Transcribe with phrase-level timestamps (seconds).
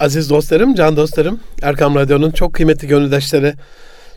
[0.00, 3.54] Aziz dostlarım, can dostlarım, Erkam Radyo'nun çok kıymetli gönüldaşları,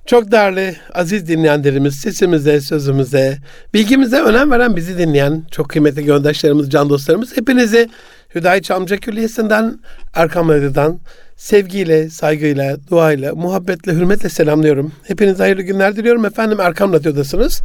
[0.06, 3.38] çok değerli, aziz dinleyenlerimiz, sesimize, sözümüze,
[3.74, 7.90] bilgimize önem veren bizi dinleyen çok kıymetli gönüldaşlarımız, can dostlarımız, hepinizi
[8.36, 9.80] Hüdayi Çamca Külliyesi'nden,
[10.14, 11.00] Erkam Radyo'dan
[11.36, 14.92] sevgiyle, saygıyla, duayla, muhabbetle, hürmetle selamlıyorum.
[15.04, 16.26] Hepinize hayırlı günler diliyorum.
[16.26, 17.62] Efendim Erkam Radyo'dasınız.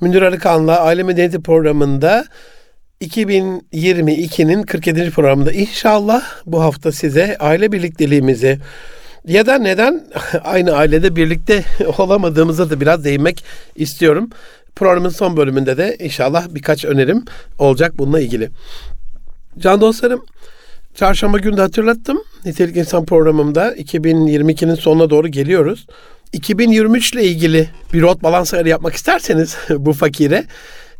[0.00, 2.24] Münir Arıkan'la Aile Medeniyeti programında
[3.00, 5.10] 2022'nin 47.
[5.10, 8.58] programında inşallah bu hafta size aile birlikteliğimizi
[9.26, 10.06] ya da neden
[10.44, 11.64] aynı ailede birlikte
[11.98, 13.44] olamadığımıza da biraz değinmek
[13.76, 14.30] istiyorum.
[14.76, 17.24] Programın son bölümünde de inşallah birkaç önerim
[17.58, 18.50] olacak bununla ilgili.
[19.58, 20.24] Can dostlarım,
[20.94, 22.22] çarşamba günü de hatırlattım.
[22.44, 25.86] Nitelik İnsan programımda 2022'nin sonuna doğru geliyoruz.
[26.32, 30.44] 2023 ile ilgili bir rot balans ayarı yapmak isterseniz bu fakire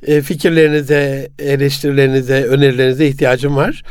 [0.02, 3.82] e, fikirlerinize, eleştirilerinize, önerilerinize ihtiyacım var.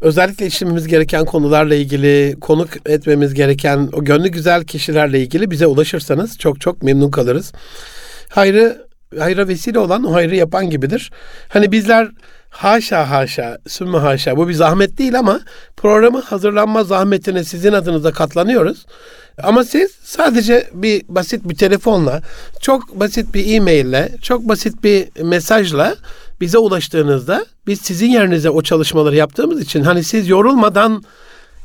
[0.00, 6.38] Özellikle işlememiz gereken konularla ilgili, konuk etmemiz gereken o gönlü güzel kişilerle ilgili bize ulaşırsanız
[6.38, 7.52] çok çok memnun kalırız.
[8.28, 8.86] Hayrı,
[9.18, 11.10] hayra vesile olan o hayrı yapan gibidir.
[11.48, 12.08] Hani bizler
[12.52, 15.40] haşa haşa, sümme haşa bu bir zahmet değil ama
[15.76, 18.86] programı hazırlanma zahmetine sizin adınıza katlanıyoruz.
[19.42, 22.22] Ama siz sadece bir basit bir telefonla,
[22.60, 25.96] çok basit bir e-maille, çok basit bir mesajla
[26.40, 31.04] bize ulaştığınızda biz sizin yerinize o çalışmaları yaptığımız için hani siz yorulmadan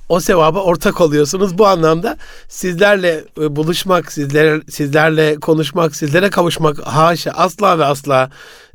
[0.09, 1.58] o sevaba ortak oluyorsunuz.
[1.58, 8.30] Bu anlamda sizlerle e, buluşmak, sizler, sizlerle konuşmak, sizlere kavuşmak haşa asla ve asla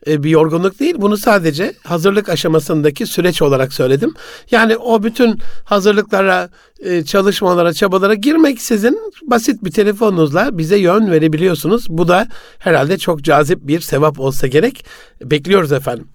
[0.07, 0.95] e, bir yorgunluk değil.
[0.99, 4.15] Bunu sadece hazırlık aşamasındaki süreç olarak söyledim.
[4.51, 6.49] Yani o bütün hazırlıklara,
[6.81, 11.87] e, çalışmalara, çabalara girmek sizin basit bir telefonunuzla bize yön verebiliyorsunuz.
[11.89, 14.85] Bu da herhalde çok cazip bir sevap olsa gerek.
[15.23, 16.09] Bekliyoruz efendim.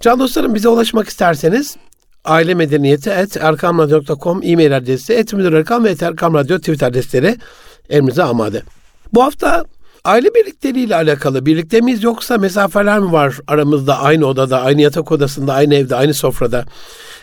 [0.00, 1.76] Can dostlarım bize ulaşmak isterseniz
[2.24, 7.36] aile medeniyeti et erkamradyo.com e-mail adresi et müdür erkam ve et erkam radyo twitter adresleri
[7.90, 8.62] elimize amade.
[9.12, 9.64] Bu hafta
[10.04, 15.12] aile birlikteliği ile alakalı birlikte miyiz yoksa mesafeler mi var aramızda aynı odada, aynı yatak
[15.12, 16.64] odasında, aynı evde, aynı sofrada?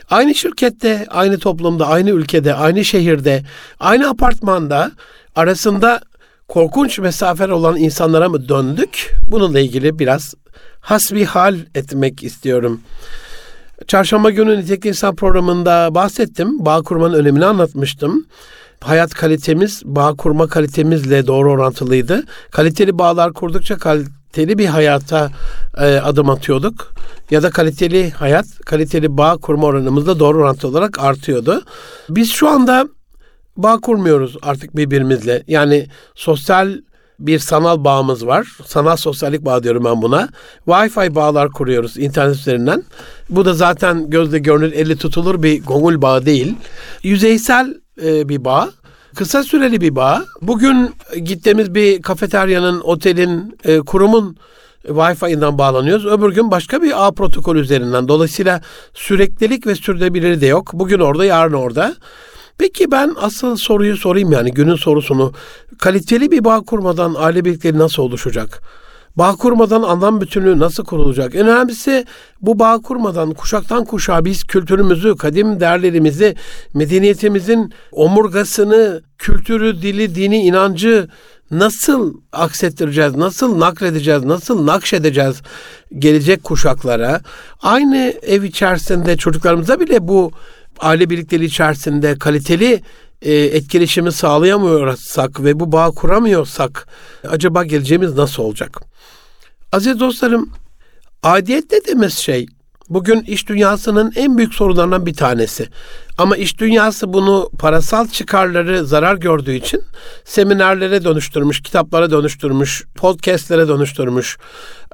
[0.10, 3.44] Aynı şirkette, aynı toplumda, aynı ülkede, aynı şehirde,
[3.80, 4.92] aynı apartmanda
[5.36, 6.02] arasında
[6.48, 9.16] korkunç mesafeler olan insanlara mı döndük?
[9.28, 10.34] Bununla ilgili biraz
[10.80, 12.82] hasbihal etmek istiyorum.
[13.86, 16.66] Çarşamba günü Nitelikli İnsan programında bahsettim.
[16.66, 18.26] Bağ kurmanın önemini anlatmıştım.
[18.82, 22.24] Hayat kalitemiz, bağ kurma kalitemizle doğru orantılıydı.
[22.52, 25.32] Kaliteli bağlar kurdukça kaliteli bir hayata
[25.78, 26.94] e, adım atıyorduk.
[27.32, 31.62] Ya da kaliteli hayat, kaliteli bağ kurma oranımızda doğru orantılı olarak artıyordu.
[32.10, 32.88] Biz şu anda
[33.58, 35.44] bağ kurmuyoruz artık birbirimizle.
[35.48, 36.78] Yani sosyal
[37.20, 38.48] bir sanal bağımız var.
[38.66, 40.30] Sanal sosyallik bağ diyorum ben buna.
[40.68, 42.84] Wi-Fi bağlar kuruyoruz internet üzerinden.
[43.30, 46.56] Bu da zaten gözle görünür, elle tutulur bir gongul bağı değil.
[47.04, 47.74] Yüzeysel
[48.04, 48.70] e, bir bağ.
[49.16, 50.26] Kısa süreli bir bağ.
[50.42, 54.38] Bugün gittiğimiz bir kafeteryanın, otelin, e, kurumun
[54.88, 56.06] Wi-Fi'den bağlanıyoruz.
[56.06, 58.08] Öbür gün başka bir ağ protokolü üzerinden.
[58.08, 58.62] Dolayısıyla
[58.94, 60.74] süreklilik ve sürdürülebilirliği de yok.
[60.74, 61.96] Bugün orada, yarın orada.
[62.58, 65.34] Peki ben asıl soruyu sorayım yani günün sorusunu.
[65.78, 68.62] Kaliteli bir bağ kurmadan aile birlikleri nasıl oluşacak?
[69.16, 71.36] Bağ kurmadan anlam bütünlüğü nasıl kurulacak?
[71.36, 72.06] En önemlisi
[72.42, 76.36] bu bağ kurmadan kuşaktan kuşağa biz kültürümüzü, kadim değerlerimizi,
[76.74, 81.08] medeniyetimizin omurgasını, kültürü, dili, dini, inancı
[81.52, 85.42] nasıl aksettireceğiz, nasıl nakledeceğiz, nasıl nakşedeceğiz
[85.98, 87.22] gelecek kuşaklara?
[87.62, 90.32] Aynı ev içerisinde çocuklarımıza bile bu
[90.80, 92.82] aile birlikteliği içerisinde kaliteli
[93.22, 96.88] e, etkileşimi sağlayamıyorsak ve bu bağ kuramıyorsak
[97.28, 98.82] acaba geleceğimiz nasıl olacak?
[99.72, 100.50] Aziz dostlarım,
[101.24, 102.46] adiyet dediğimiz şey
[102.90, 105.70] bugün iş dünyasının en büyük sorunlarından bir tanesi.
[106.18, 109.84] Ama iş dünyası bunu parasal çıkarları zarar gördüğü için
[110.26, 114.38] seminerlere dönüştürmüş, kitaplara dönüştürmüş, podcastlere dönüştürmüş.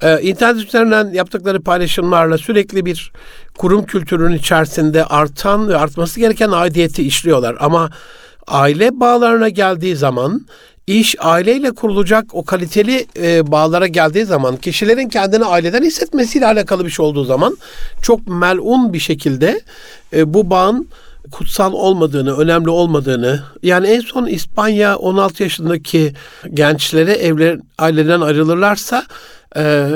[0.01, 3.11] Ee, internet üzerinden yaptıkları paylaşımlarla sürekli bir
[3.57, 7.57] kurum kültürünün içerisinde artan ve artması gereken aidiyeti işliyorlar.
[7.59, 7.89] Ama
[8.47, 10.45] aile bağlarına geldiği zaman
[10.87, 16.89] iş aileyle kurulacak o kaliteli e, bağlara geldiği zaman kişilerin kendini aileden hissetmesiyle alakalı bir
[16.89, 17.57] şey olduğu zaman
[18.01, 19.61] çok melun bir şekilde
[20.13, 20.87] e, bu bağın
[21.31, 26.13] kutsal olmadığını, önemli olmadığını yani en son İspanya 16 yaşındaki
[26.53, 29.05] gençlere evler aileden ayrılırlarsa
[29.57, 29.89] e,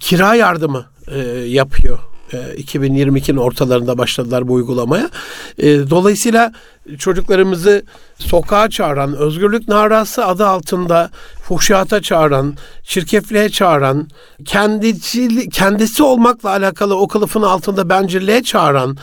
[0.00, 1.98] kira yardımı e, yapıyor
[2.32, 5.10] 2022'nin e, ortalarında başladılar bu uygulamaya.
[5.58, 6.52] E, dolayısıyla
[6.98, 7.82] çocuklarımızı
[8.18, 11.10] sokağa çağıran, özgürlük narası adı altında
[11.42, 14.08] fuhşiyata çağıran, çirkefliğe çağıran,
[14.44, 18.96] kendisi, kendisi olmakla alakalı o kılıfın altında bencilliğe çağıran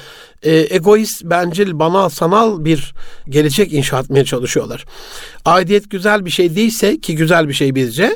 [0.43, 2.93] e, egoist, bencil, banal, sanal bir
[3.29, 4.85] gelecek inşa etmeye çalışıyorlar.
[5.45, 8.15] Aidiyet güzel bir şey değilse ki güzel bir şey bizce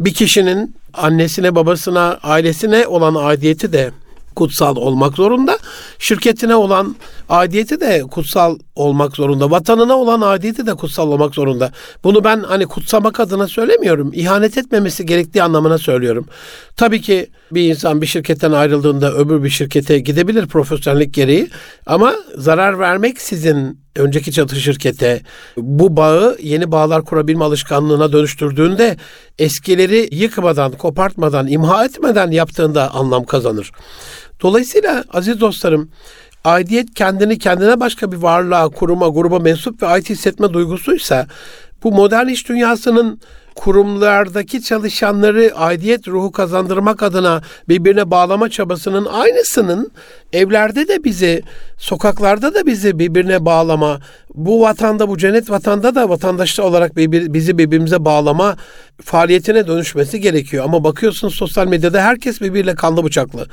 [0.00, 3.90] bir kişinin annesine, babasına, ailesine olan aidiyeti de
[4.34, 5.58] kutsal olmak zorunda.
[5.98, 6.96] Şirketine olan
[7.28, 9.50] aidiyeti de kutsal olmak zorunda.
[9.50, 11.72] Vatanına olan aidiyeti de kutsal olmak zorunda.
[12.04, 14.10] Bunu ben hani kutsamak adına söylemiyorum.
[14.14, 16.26] İhanet etmemesi gerektiği anlamına söylüyorum.
[16.76, 21.50] Tabii ki bir insan bir şirketten ayrıldığında öbür bir şirkete gidebilir profesyonellik gereği.
[21.86, 25.20] Ama zarar vermek sizin önceki çatı şirkete
[25.56, 28.96] bu bağı yeni bağlar kurabilme alışkanlığına dönüştürdüğünde
[29.38, 33.70] eskileri yıkmadan, kopartmadan, imha etmeden yaptığında anlam kazanır.
[34.42, 35.90] Dolayısıyla aziz dostlarım
[36.44, 41.26] aidiyet kendini kendine başka bir varlığa, kuruma, gruba mensup ve ait hissetme duygusuysa
[41.82, 43.20] bu modern iş dünyasının
[43.54, 49.90] kurumlardaki çalışanları aidiyet ruhu kazandırmak adına birbirine bağlama çabasının aynısının
[50.32, 51.42] evlerde de bizi,
[51.78, 54.00] sokaklarda da bizi birbirine bağlama,
[54.34, 58.56] bu vatanda, bu cennet vatanda da vatandaşlar olarak bizi birbirimize bağlama
[59.02, 60.64] faaliyetine dönüşmesi gerekiyor.
[60.64, 63.46] Ama bakıyorsunuz sosyal medyada herkes birbiriyle kanlı bıçaklı.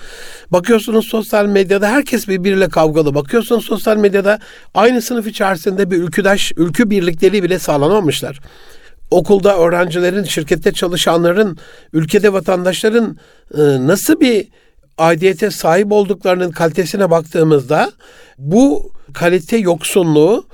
[0.52, 3.16] Bakıyorsunuz sosyal medyada herkes birbiriyle kavgalı.
[3.16, 4.40] Bakıyorsunuz sosyal medyada
[4.74, 8.40] aynı sınıf içerisinde bir ülküdaş, ülkü birlikleri bile sağlanamamışlar
[9.12, 11.58] okulda öğrencilerin, şirkette çalışanların,
[11.94, 13.18] ülkede vatandaşların
[13.58, 14.48] e, nasıl bir
[14.98, 17.92] aidiyete sahip olduklarının kalitesine baktığımızda
[18.38, 20.46] bu kalite yoksunluğu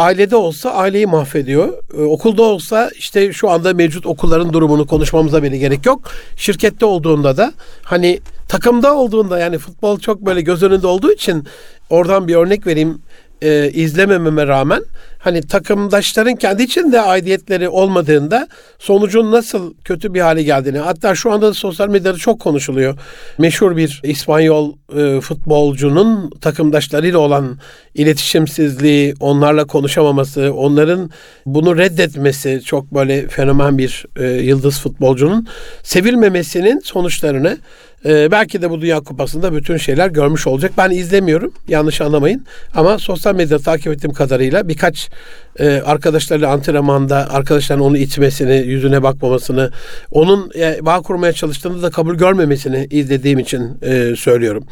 [0.00, 1.68] ailede olsa aileyi mahvediyor.
[1.98, 6.10] Ee, okulda olsa işte şu anda mevcut okulların durumunu konuşmamıza bile gerek yok.
[6.36, 7.52] Şirkette olduğunda da
[7.82, 11.44] hani takımda olduğunda yani futbol çok böyle göz önünde olduğu için
[11.90, 13.02] oradan bir örnek vereyim
[13.42, 14.82] e, izlemememe rağmen
[15.20, 21.48] hani takımdaşların kendi içinde aidiyetleri olmadığında sonucun nasıl kötü bir hale geldiğini hatta şu anda
[21.48, 22.98] da sosyal medyada çok konuşuluyor.
[23.38, 27.58] Meşhur bir İspanyol e, futbolcunun takımdaşlarıyla olan
[27.94, 31.10] iletişimsizliği, onlarla konuşamaması, onların
[31.46, 35.46] bunu reddetmesi çok böyle fenomen bir e, yıldız futbolcunun
[35.82, 37.58] sevilmemesinin sonuçlarını
[38.04, 40.72] ee, belki de bu Dünya Kupası'nda bütün şeyler görmüş olacak.
[40.78, 41.52] Ben izlemiyorum.
[41.68, 42.46] Yanlış anlamayın.
[42.74, 45.09] Ama sosyal medyada takip ettiğim kadarıyla birkaç
[45.58, 49.70] e, arkadaşlarıyla antrenmanda arkadaşların onu itmesini, yüzüne bakmamasını,
[50.10, 54.66] onun e, bağ kurmaya çalıştığında da kabul görmemesini izlediğim için e, söylüyorum.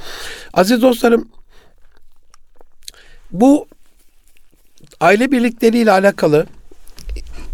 [0.55, 1.29] Aziz dostlarım
[3.31, 3.67] bu
[5.00, 6.46] aile birlikleriyle alakalı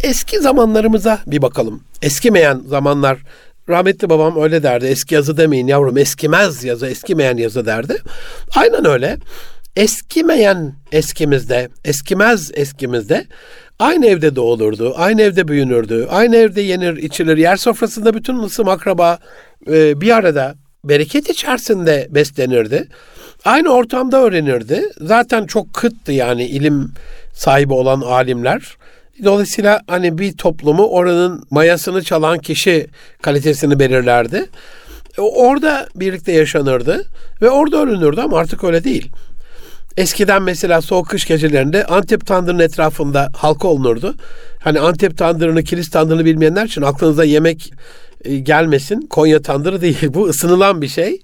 [0.03, 1.83] eski zamanlarımıza bir bakalım.
[2.03, 3.19] Eskimeyen zamanlar
[3.69, 4.87] Rahmetli babam öyle derdi.
[4.87, 7.97] Eski yazı demeyin yavrum eskimez yazı, eskimeyen yazı derdi.
[8.55, 9.17] Aynen öyle.
[9.77, 13.27] Eskimeyen eskimizde, eskimez eskimizde
[13.79, 17.37] aynı evde doğulurdu, aynı evde büyünürdü, aynı evde yenir, içilir.
[17.37, 19.19] Yer sofrasında bütün ısım akraba
[19.69, 20.55] e, bir arada
[20.85, 22.89] bereket içerisinde beslenirdi.
[23.45, 24.83] Aynı ortamda öğrenirdi.
[25.01, 26.93] Zaten çok kıttı yani ilim
[27.33, 28.77] sahibi olan alimler.
[29.25, 32.87] Dolayısıyla hani bir toplumu oranın mayasını çalan kişi
[33.23, 34.47] kalitesini belirlerdi.
[35.19, 37.05] E, orada birlikte yaşanırdı
[37.43, 39.11] ve orada ölünürdü ama artık öyle değil.
[39.97, 44.15] Eskiden mesela soğuk kış gecelerinde Antep tandırının etrafında halka olunurdu.
[44.61, 47.73] Hani Antep tandırını, kilis tandırını bilmeyenler için aklınıza yemek
[48.25, 49.07] e, gelmesin.
[49.11, 49.99] Konya tandırı değil.
[50.09, 51.21] Bu ısınılan bir şey.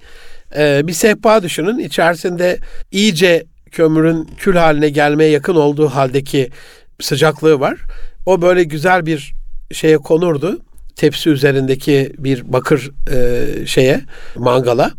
[0.56, 1.78] Ee, bir sehpa düşünün.
[1.78, 2.58] İçerisinde
[2.92, 6.50] iyice kömürün kül haline gelmeye yakın olduğu haldeki
[7.00, 7.78] sıcaklığı var.
[8.26, 9.34] O böyle güzel bir
[9.72, 10.58] şeye konurdu.
[10.96, 14.00] Tepsi üzerindeki bir bakır e, şeye,
[14.36, 14.90] mangala.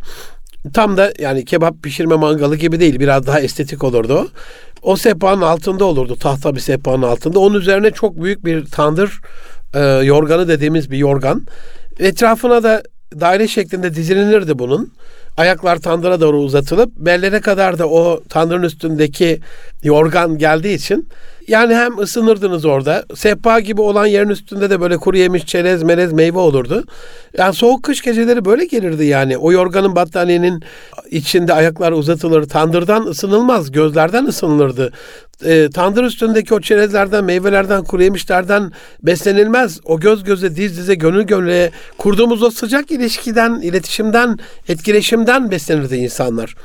[0.74, 3.00] Tam da yani kebap pişirme mangalı gibi değil.
[3.00, 4.28] Biraz daha estetik olurdu o.
[4.82, 6.16] O sehpanın altında olurdu.
[6.16, 7.40] Tahta bir sehpanın altında.
[7.40, 9.22] Onun üzerine çok büyük bir tandır
[9.74, 11.46] e, yorganı dediğimiz bir yorgan.
[12.00, 12.84] Etrafına da
[13.20, 14.94] daire şeklinde dizilinirdi bunun.
[15.38, 19.40] Ayaklar tandıra doğru uzatılıp bellere kadar da o tandırın üstündeki
[19.84, 21.10] yorgan geldiği için
[21.52, 23.06] yani hem ısınırdınız orada.
[23.16, 26.84] Sehpa gibi olan yerin üstünde de böyle kuru yemiş, çerez, melez, meyve olurdu.
[27.38, 29.38] Yani soğuk kış geceleri böyle gelirdi yani.
[29.38, 30.64] O yorganın battaniyenin
[31.12, 32.50] içinde ayaklar uzatılır.
[32.50, 34.92] Tandırdan ısınılmaz, gözlerden ısınılırdı.
[35.46, 38.72] E, tandır üstündeki o çerezlerden, meyvelerden, kuru yemişlerden
[39.04, 39.80] beslenilmez.
[39.86, 46.56] O göz göze, diz dize, gönül gönüle kurduğumuz o sıcak ilişkiden, iletişimden, etkileşimden beslenirdi insanlar.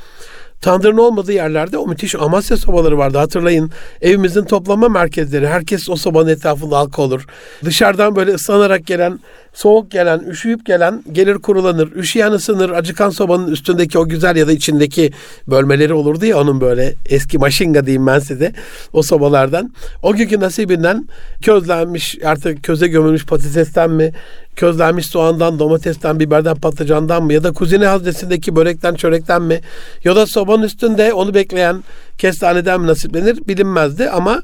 [0.61, 3.71] Tandırın olmadığı yerlerde o müthiş Amasya sobaları vardı hatırlayın.
[4.01, 5.47] Evimizin toplama merkezleri.
[5.47, 7.25] Herkes o sobanın etrafında halka olur.
[7.63, 9.19] Dışarıdan böyle ıslanarak gelen,
[9.53, 11.91] soğuk gelen, üşüyüp gelen gelir kurulanır.
[11.91, 12.69] Üşüyen ısınır.
[12.69, 15.11] Acıkan sobanın üstündeki o güzel ya da içindeki
[15.47, 18.53] bölmeleri olurdu ya onun böyle eski maşinga diyeyim ben size
[18.93, 19.73] o sobalardan.
[20.03, 21.07] O günkü nasibinden
[21.45, 24.13] közlenmiş artık köze gömülmüş patatesten mi
[24.57, 29.61] közlenmiş soğandan, domatesten, biberden, patlıcandan mı ya da kuzine haznesindeki börekten, çörekten mi?
[30.03, 31.83] Ya da sobanın üstünde onu bekleyen
[32.17, 33.47] kestaneden mi nasiplenir?
[33.47, 34.41] Bilinmezdi ama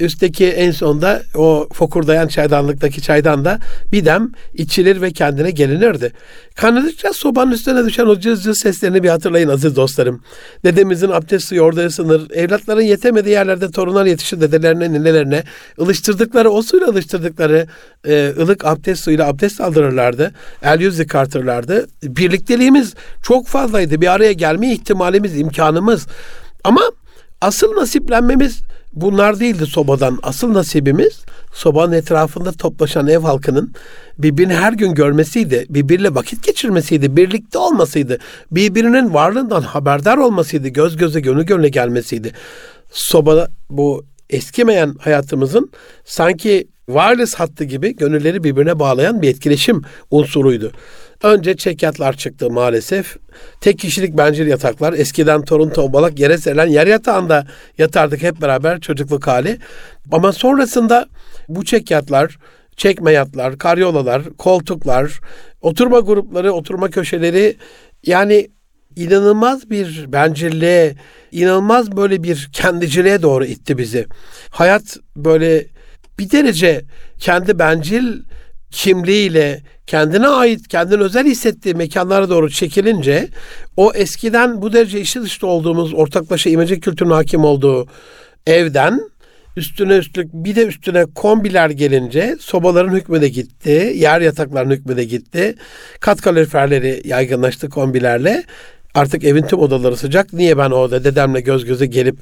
[0.00, 3.58] üstteki en sonda o fokurdayan çaydanlıktaki çaydan da
[3.92, 6.12] bir dem içilir ve kendine gelinirdi.
[6.54, 10.22] Kaynadıkça sobanın üstüne düşen o cız cız seslerini bir hatırlayın aziz dostlarım.
[10.64, 12.30] Dedemizin abdest suyu orada ısınır.
[12.30, 15.42] Evlatların yetemediği yerlerde torunlar yetişir dedelerine, ninelerine.
[15.80, 17.66] ılıştırdıkları, o suyla ılıştırdıkları
[18.06, 20.34] e, ılık abdest suyuyla abdest aldırırlardı.
[20.62, 21.86] El yüz yıkartırlardı.
[22.02, 24.00] Birlikteliğimiz çok fazlaydı.
[24.00, 26.06] Bir araya gelme ihtimalimiz, imkanımız.
[26.64, 26.82] Ama
[27.40, 28.60] asıl nasiplenmemiz
[29.00, 30.18] bunlar değildi sobadan.
[30.22, 31.20] Asıl nasibimiz
[31.54, 33.72] sobanın etrafında toplaşan ev halkının
[34.18, 35.66] birbirini her gün görmesiydi.
[35.70, 37.16] Birbiriyle vakit geçirmesiydi.
[37.16, 38.18] Birlikte olmasıydı.
[38.50, 40.68] Birbirinin varlığından haberdar olmasıydı.
[40.68, 42.32] Göz göze gönül gönüle gelmesiydi.
[42.92, 45.70] Soba bu eskimeyen hayatımızın
[46.04, 50.72] sanki wireless hattı gibi gönülleri birbirine bağlayan bir etkileşim unsuruydu.
[51.22, 53.16] Önce çekyatlar çıktı maalesef.
[53.60, 54.92] Tek kişilik bencil yataklar.
[54.92, 57.46] Eskiden torun tombalak yere serilen yer yatağında
[57.78, 59.58] yatardık hep beraber çocukluk hali.
[60.12, 61.08] Ama sonrasında
[61.48, 62.38] bu çekyatlar,
[62.76, 65.20] çekme yatlar, karyolalar, koltuklar,
[65.60, 67.56] oturma grupları, oturma köşeleri
[68.06, 68.48] yani
[68.96, 70.94] inanılmaz bir bencilliğe,
[71.32, 74.06] inanılmaz böyle bir kendiciliğe doğru itti bizi.
[74.50, 75.66] Hayat böyle
[76.18, 76.84] bir derece
[77.18, 78.22] kendi bencil
[78.70, 83.28] kimliğiyle kendine ait, kendine özel hissettiği mekanlara doğru çekilince
[83.76, 87.86] o eskiden bu derece işi dışta olduğumuz ortaklaşa imece kültürünün hakim olduğu
[88.46, 89.00] evden
[89.56, 95.04] üstüne üstlük bir de üstüne kombiler gelince sobaların hükmü de gitti, yer yatakların hükmü de
[95.04, 95.54] gitti.
[96.00, 98.44] Kat kaloriferleri yaygınlaştı kombilerle.
[98.94, 100.32] Artık evin tüm odaları sıcak.
[100.32, 102.16] Niye ben orada dedemle göz göze gelip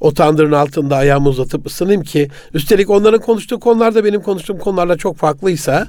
[0.00, 2.28] o tandırın altında ayağımı uzatıp ısınayım ki?
[2.54, 5.86] Üstelik onların konuştuğu konular da benim konuştuğum konularla çok farklıysa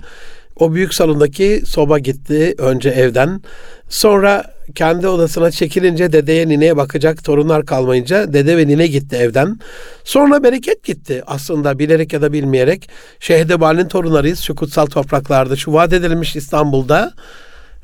[0.59, 3.41] o büyük salondaki soba gitti önce evden.
[3.89, 4.43] Sonra
[4.75, 9.59] kendi odasına çekilince dedeye nineye bakacak torunlar kalmayınca dede ve nine gitti evden.
[10.03, 12.89] Sonra bereket gitti aslında bilerek ya da bilmeyerek.
[13.19, 17.13] Şehdebal'in torunlarıyız şu kutsal topraklarda şu vaat edilmiş İstanbul'da.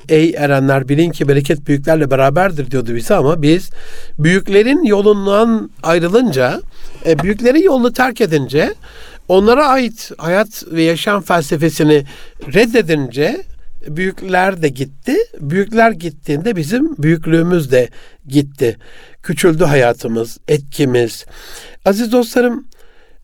[0.10, 3.70] Ey erenler bilin ki bereket büyüklerle beraberdir diyordu bize ama biz
[4.20, 6.62] büyüklerin yolundan ayrılınca,
[7.06, 8.74] e, büyüklerin yolunu terk edince
[9.28, 12.04] onlara ait hayat ve yaşam felsefesini
[12.54, 13.44] reddedince
[13.88, 15.18] büyükler de gitti.
[15.40, 17.90] Büyükler gittiğinde bizim büyüklüğümüz de
[18.28, 18.78] gitti.
[19.24, 21.26] Küçüldü hayatımız, etkimiz.
[21.86, 22.68] Aziz dostlarım,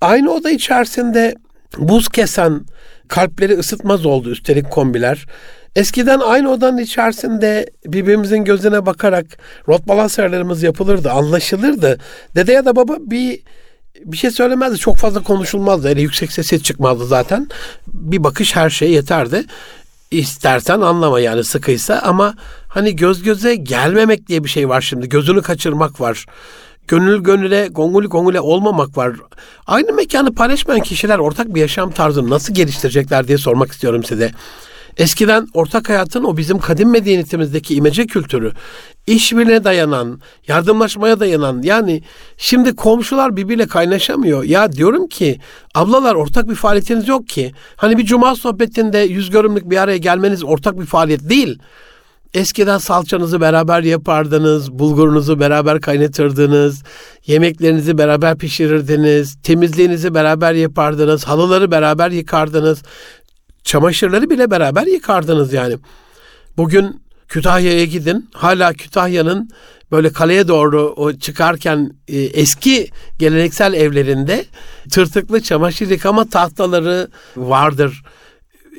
[0.02, 1.36] aynı oda içerisinde
[1.78, 2.66] buz kesen,
[3.08, 5.26] kalpleri ısıtmaz oldu üstelik kombiler.
[5.76, 9.26] Eskiden aynı odanın içerisinde birbirimizin gözüne bakarak
[9.68, 10.20] rot balans
[10.64, 11.98] yapılırdı, anlaşılırdı.
[12.36, 13.40] Dede ya da baba bir
[14.06, 14.78] bir şey söylemezdi.
[14.78, 15.88] Çok fazla konuşulmazdı.
[15.88, 17.48] Öyle yüksek sesi çıkmazdı zaten.
[17.88, 19.46] Bir bakış her şeye yeterdi.
[20.12, 22.34] İstersen anlama yani sıkıysa ama
[22.68, 25.10] hani göz göze gelmemek diye bir şey var şimdi.
[25.10, 26.26] Gözünü kaçırmak var.
[26.88, 29.14] Gönül gönüle, gonguli gongule olmamak var.
[29.68, 34.32] Aynı mekanı paylaşmayan kişiler ortak bir yaşam tarzını nasıl geliştirecekler diye sormak istiyorum size.
[34.98, 38.52] Eskiden ortak hayatın o bizim kadim medeniyetimizdeki imece kültürü,
[39.08, 42.04] işbirliğine dayanan, yardımlaşmaya dayanan yani
[42.38, 44.44] şimdi komşular birbiriyle kaynaşamıyor.
[44.44, 45.40] Ya diyorum ki
[45.76, 47.52] ablalar ortak bir faaliyetiniz yok ki.
[47.76, 51.60] Hani bir cuma sohbetinde yüz görümlük bir araya gelmeniz ortak bir faaliyet değil.
[52.34, 56.84] Eskiden salçanızı beraber yapardınız, bulgurunuzu beraber kaynatırdınız,
[57.26, 62.84] yemeklerinizi beraber pişirirdiniz, temizliğinizi beraber yapardınız, halıları beraber yıkardınız.
[63.64, 65.78] Çamaşırları bile beraber yıkardınız yani.
[66.58, 68.30] Bugün Kütahya'ya gidin.
[68.34, 69.50] Hala Kütahya'nın
[69.92, 72.90] böyle kaleye doğru o çıkarken e, eski
[73.20, 74.46] geleneksel evlerinde
[74.92, 78.04] tırtıklı çamaşır yıkama tahtaları vardır.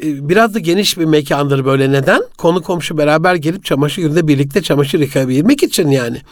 [0.02, 2.22] E, biraz da geniş bir mekandır böyle neden?
[2.38, 6.22] Konu komşu beraber gelip çamaşır günde birlikte çamaşır yıkayabilmek için yani.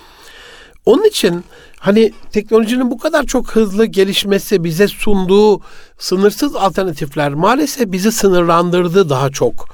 [0.86, 1.44] Onun için
[1.78, 5.60] hani teknolojinin bu kadar çok hızlı gelişmesi bize sunduğu
[5.98, 9.68] sınırsız alternatifler maalesef bizi sınırlandırdı daha çok.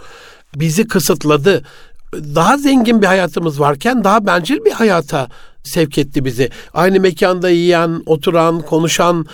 [0.54, 1.64] Bizi kısıtladı.
[2.12, 5.28] Daha zengin bir hayatımız varken daha bencil bir hayata
[5.62, 6.50] sevk etti bizi.
[6.75, 9.26] Aynı mekanda yiyen, oturan, konuşan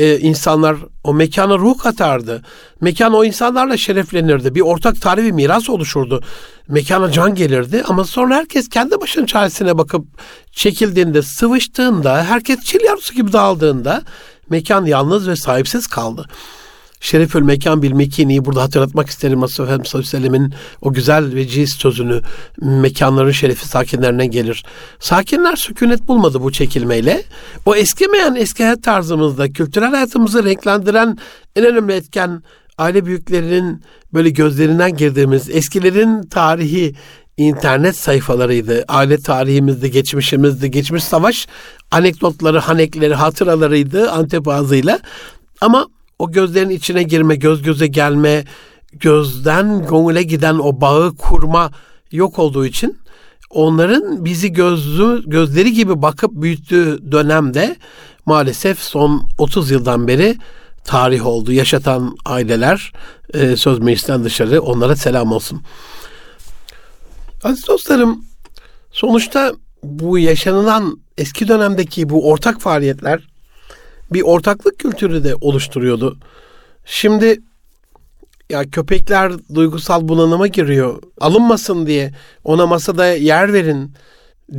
[0.00, 2.42] e, insanlar o mekana ruh katardı.
[2.80, 4.54] Mekan o insanlarla şereflenirdi.
[4.54, 6.22] Bir ortak tarihi miras oluşurdu.
[6.68, 10.06] Mekana can gelirdi ama sonra herkes kendi başının çaresine bakıp
[10.52, 14.02] çekildiğinde, sıvıştığında, herkes çil yavrusu gibi dağıldığında
[14.50, 16.26] mekan yalnız ve sahipsiz kaldı.
[17.00, 20.52] Şerefül mekan bil mekiniyi burada hatırlatmak isterim Mustafa Efendimiz Aleyhisselam'ın
[20.82, 22.20] o güzel ve ciz sözünü
[22.60, 24.64] mekanların şerefi sakinlerine gelir.
[24.98, 27.22] Sakinler sükunet bulmadı bu çekilmeyle.
[27.66, 31.18] O eskimeyen eski hayat tarzımızda kültürel hayatımızı renklendiren
[31.56, 32.42] en önemli etken
[32.78, 33.82] aile büyüklerinin
[34.14, 36.94] böyle gözlerinden girdiğimiz eskilerin tarihi
[37.36, 38.84] internet sayfalarıydı.
[38.88, 41.46] Aile tarihimizde, geçmişimizde, geçmiş savaş
[41.90, 44.98] anekdotları, hanekleri, hatıralarıydı Antep ağzıyla.
[45.60, 45.86] Ama
[46.20, 48.44] o gözlerin içine girme, göz göze gelme,
[48.92, 51.70] gözden gönüle giden o bağı kurma
[52.12, 52.98] yok olduğu için
[53.50, 57.76] onların bizi gözlü, gözleri gibi bakıp büyüttüğü dönemde
[58.26, 60.36] maalesef son 30 yıldan beri
[60.84, 61.52] tarih oldu.
[61.52, 62.92] Yaşatan aileler
[63.34, 65.62] e, söz meclisten dışarı onlara selam olsun.
[67.44, 68.24] Aziz dostlarım
[68.92, 73.29] sonuçta bu yaşanılan eski dönemdeki bu ortak faaliyetler
[74.12, 76.18] bir ortaklık kültürü de oluşturuyordu.
[76.84, 77.40] Şimdi
[78.50, 81.02] ya köpekler duygusal bunalıma giriyor.
[81.20, 82.12] Alınmasın diye
[82.44, 83.94] ona masada yer verin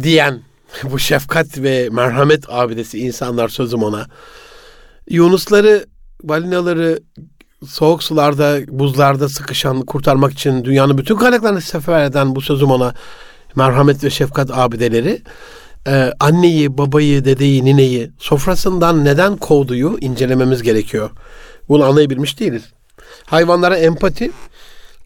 [0.03, 0.41] diyen
[0.83, 4.07] bu şefkat ve merhamet abidesi insanlar sözüm ona.
[5.09, 5.85] Yunusları,
[6.23, 6.99] balinaları
[7.67, 12.93] soğuk sularda, buzlarda sıkışan kurtarmak için dünyanın bütün kaynaklarını sefer eden bu sözüm ona
[13.55, 15.21] merhamet ve şefkat abideleri
[15.87, 21.09] e, anneyi, babayı, dedeyi, nineyi sofrasından neden kovduğu incelememiz gerekiyor.
[21.69, 22.63] Bunu anlayabilmiş değiliz.
[23.25, 24.31] Hayvanlara empati,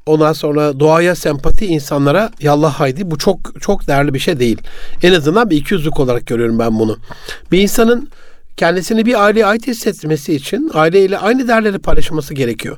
[0.05, 3.11] ondan sonra doğaya sempati, insanlara yallah haydi.
[3.11, 4.61] Bu çok çok değerli bir şey değil.
[5.03, 6.97] En azından bir ikiyüzlük olarak görüyorum ben bunu.
[7.51, 8.09] Bir insanın
[8.57, 12.77] kendisini bir aileye ait hissetmesi için aileyle aynı değerleri paylaşması gerekiyor.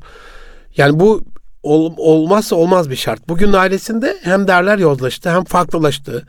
[0.78, 1.24] Yani bu
[1.68, 3.30] ol, olmazsa olmaz bir şart.
[3.30, 6.28] Bugün ailesinde hem değerler yozlaştı hem farklılaştı.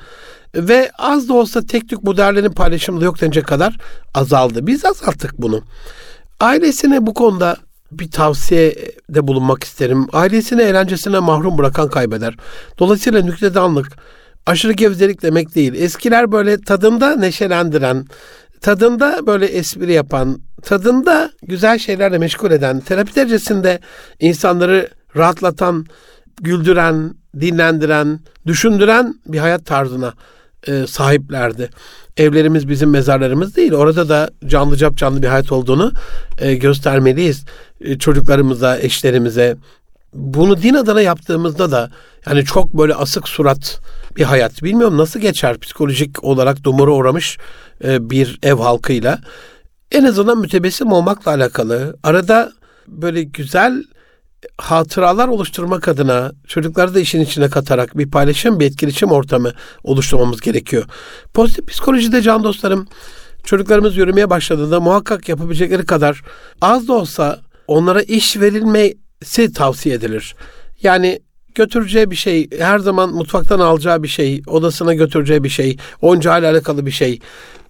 [0.54, 3.76] Ve az da olsa tek tük bu değerlerin paylaşımı yok denecek kadar
[4.14, 4.66] azaldı.
[4.66, 5.62] Biz azalttık bunu.
[6.40, 7.56] Ailesine bu konuda
[7.92, 10.06] bir tavsiyede bulunmak isterim.
[10.12, 12.34] Ailesini eğlencesine mahrum bırakan kaybeder.
[12.78, 13.86] Dolayısıyla nüktedanlık
[14.46, 15.74] aşırı gevzelik demek değil.
[15.74, 18.06] Eskiler böyle tadında neşelendiren,
[18.60, 23.80] tadında böyle espri yapan, tadında güzel şeylerle meşgul eden, terapi derecesinde
[24.20, 25.86] insanları rahatlatan,
[26.40, 30.14] güldüren, dinlendiren, düşündüren bir hayat tarzına
[30.66, 31.70] e, sahiplerdi.
[32.16, 33.72] Evlerimiz bizim mezarlarımız değil.
[33.72, 35.92] Orada da canlı cap canlı bir hayat olduğunu
[36.38, 37.44] e, göstermeliyiz.
[37.80, 39.56] E, çocuklarımıza, eşlerimize.
[40.14, 41.90] Bunu din adına yaptığımızda da
[42.26, 43.80] yani çok böyle asık surat
[44.16, 44.62] bir hayat.
[44.62, 47.38] Bilmiyorum nasıl geçer psikolojik olarak dumura uğramış
[47.84, 49.18] e, bir ev halkıyla.
[49.92, 51.96] En azından mütebessim olmakla alakalı.
[52.02, 52.52] Arada
[52.88, 53.82] böyle güzel
[54.58, 59.52] hatıralar oluşturmak adına çocukları da işin içine katarak bir paylaşım, bir etkileşim ortamı
[59.84, 60.84] oluşturmamız gerekiyor.
[61.34, 62.88] Pozitif psikolojide can dostlarım
[63.44, 66.22] çocuklarımız yürümeye başladığında muhakkak yapabilecekleri kadar
[66.60, 70.34] az da olsa onlara iş verilmesi tavsiye edilir.
[70.82, 71.20] Yani
[71.54, 76.86] götüreceği bir şey, her zaman mutfaktan alacağı bir şey, odasına götüreceği bir şey, oyuncağıyla alakalı
[76.86, 77.20] bir şey.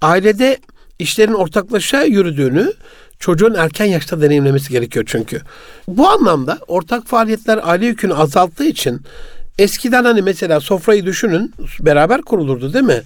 [0.03, 0.59] Ailede
[0.99, 2.73] işlerin ortaklaşa yürüdüğünü
[3.19, 5.41] çocuğun erken yaşta deneyimlemesi gerekiyor çünkü.
[5.89, 9.01] Bu anlamda ortak faaliyetler aile yükünü azalttığı için
[9.59, 13.03] eskiden hani mesela sofrayı düşünün beraber kurulurdu değil mi?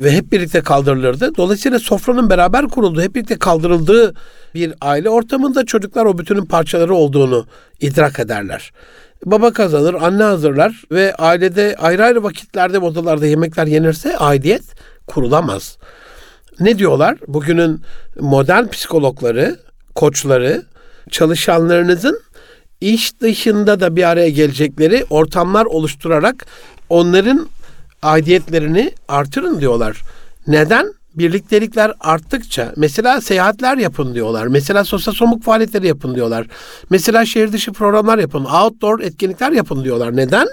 [0.00, 1.36] Ve hep birlikte kaldırılırdı.
[1.36, 4.14] Dolayısıyla sofranın beraber kurulduğu, hep birlikte kaldırıldığı
[4.54, 7.46] bir aile ortamında çocuklar o bütünün parçaları olduğunu
[7.80, 8.72] idrak ederler.
[9.24, 14.62] Baba kazanır, anne hazırlar ve ailede ayrı ayrı vakitlerde odalarda yemekler yenirse aidiyet
[15.06, 15.78] kurulamaz
[16.60, 17.18] ne diyorlar?
[17.28, 17.80] Bugünün
[18.20, 19.56] modern psikologları,
[19.94, 20.62] koçları,
[21.10, 22.20] çalışanlarınızın
[22.80, 26.46] iş dışında da bir araya gelecekleri ortamlar oluşturarak
[26.88, 27.48] onların
[28.02, 30.02] aidiyetlerini artırın diyorlar.
[30.46, 30.92] Neden?
[31.14, 34.46] Birliktelikler arttıkça mesela seyahatler yapın diyorlar.
[34.46, 36.46] Mesela sosyal somuk faaliyetleri yapın diyorlar.
[36.90, 38.44] Mesela şehir dışı programlar yapın.
[38.44, 40.16] Outdoor etkinlikler yapın diyorlar.
[40.16, 40.48] Neden?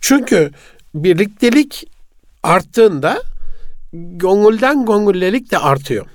[0.00, 0.50] Çünkü
[0.94, 1.84] birliktelik
[2.42, 3.22] arttığında
[4.16, 6.06] gongulden gongullelik de artıyor.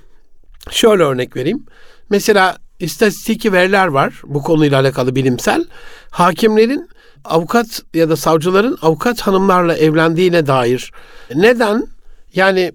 [0.70, 1.66] Şöyle örnek vereyim.
[2.10, 5.64] Mesela istatistiki veriler var bu konuyla alakalı bilimsel.
[6.10, 6.88] Hakimlerin
[7.24, 10.92] avukat ya da savcıların avukat hanımlarla evlendiğine dair.
[11.34, 11.86] Neden?
[12.34, 12.72] Yani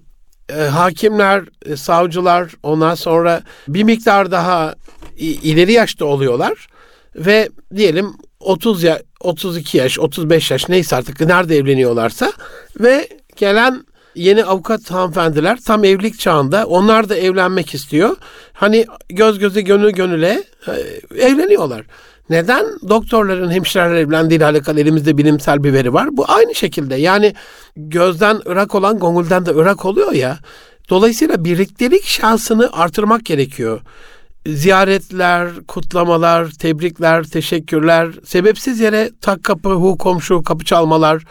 [0.48, 4.74] e, hakimler, e, savcılar ondan sonra bir miktar daha
[5.18, 6.68] ileri yaşta oluyorlar
[7.16, 12.32] ve diyelim 30 ya 32 yaş, 35 yaş neyse artık nerede evleniyorlarsa
[12.80, 18.16] ve gelen yeni avukat hanımefendiler tam evlilik çağında onlar da evlenmek istiyor.
[18.52, 20.72] Hani göz göze gönül gönüle e,
[21.24, 21.82] evleniyorlar.
[22.30, 22.66] Neden?
[22.88, 26.08] Doktorların hemşireler evlendiğiyle alakalı elimizde bilimsel bir veri var.
[26.12, 27.34] Bu aynı şekilde yani
[27.76, 30.38] gözden ırak olan gongulden de ırak oluyor ya.
[30.90, 33.80] Dolayısıyla birliktelik şansını artırmak gerekiyor.
[34.48, 41.22] Ziyaretler, kutlamalar, tebrikler, teşekkürler, sebepsiz yere tak kapı, hu komşu, kapı çalmalar,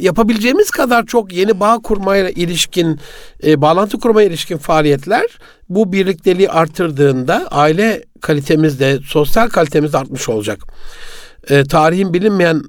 [0.00, 3.00] yapabileceğimiz kadar çok yeni bağ kurmaya ilişkin,
[3.46, 5.26] e, bağlantı kurmaya ilişkin faaliyetler
[5.68, 10.60] bu birlikteliği artırdığında, aile kalitemiz de sosyal kalitemiz de artmış olacak.
[11.48, 12.62] E, tarihin bilinmeyen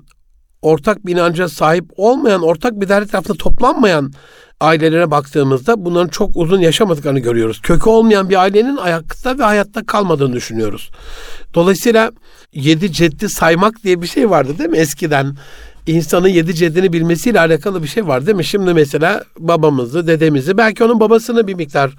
[0.62, 4.14] ortak bir inanca sahip olmayan, ortak bir değer etrafında toplanmayan
[4.62, 7.62] ailelere baktığımızda bunların çok uzun yaşamadıklarını görüyoruz.
[7.62, 10.90] Kökü olmayan bir ailenin ayakta ve hayatta kalmadığını düşünüyoruz.
[11.54, 12.12] Dolayısıyla
[12.54, 15.36] yedi ceddi saymak diye bir şey vardı değil mi eskiden?
[15.88, 18.46] insanın yedi ceddini bilmesiyle alakalı bir şey var değil mi?
[18.46, 21.92] Şimdi mesela babamızı, dedemizi, belki onun babasını bir miktar